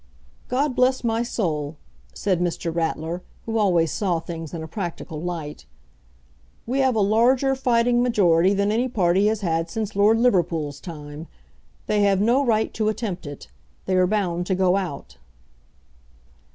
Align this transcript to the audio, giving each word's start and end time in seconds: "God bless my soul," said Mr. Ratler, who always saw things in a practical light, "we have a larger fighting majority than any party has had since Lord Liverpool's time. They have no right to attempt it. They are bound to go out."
"God 0.47 0.75
bless 0.75 1.03
my 1.03 1.21
soul," 1.21 1.77
said 2.11 2.39
Mr. 2.41 2.73
Ratler, 2.73 3.21
who 3.45 3.59
always 3.59 3.91
saw 3.91 4.19
things 4.19 4.51
in 4.51 4.63
a 4.63 4.67
practical 4.67 5.21
light, 5.21 5.67
"we 6.65 6.79
have 6.79 6.95
a 6.95 7.01
larger 7.01 7.53
fighting 7.53 8.01
majority 8.01 8.55
than 8.55 8.71
any 8.71 8.87
party 8.89 9.27
has 9.27 9.41
had 9.41 9.69
since 9.69 9.95
Lord 9.95 10.17
Liverpool's 10.19 10.79
time. 10.79 11.27
They 11.85 12.01
have 12.01 12.19
no 12.19 12.43
right 12.43 12.73
to 12.73 12.89
attempt 12.89 13.27
it. 13.27 13.49
They 13.85 13.95
are 13.95 14.07
bound 14.07 14.47
to 14.47 14.55
go 14.55 14.75
out." 14.75 15.17